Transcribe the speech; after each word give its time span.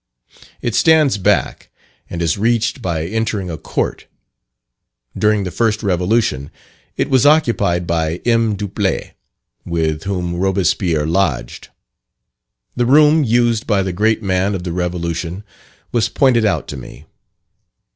It 0.63 0.73
stands 0.73 1.19
back, 1.19 1.69
and 2.09 2.23
is 2.23 2.35
reached 2.35 2.81
by 2.81 3.05
entering 3.05 3.51
a 3.51 3.57
court. 3.59 4.07
During 5.15 5.43
the 5.43 5.51
first 5.51 5.83
revolution 5.83 6.49
it 6.97 7.07
was 7.07 7.23
occupied 7.27 7.85
by 7.85 8.15
M. 8.25 8.55
Duplay, 8.55 9.13
with 9.63 10.05
whom 10.05 10.33
Robespierre 10.37 11.05
lodged. 11.05 11.67
The 12.75 12.87
room 12.87 13.23
used 13.23 13.67
by 13.67 13.83
the 13.83 13.93
great 13.93 14.23
man 14.23 14.55
of 14.55 14.63
the 14.63 14.73
revolution, 14.73 15.43
was 15.91 16.09
pointed 16.09 16.45
out 16.45 16.67
to 16.69 16.77
me. 16.77 17.05